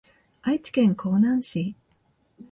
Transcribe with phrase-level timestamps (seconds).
[0.41, 1.75] 愛知県江南市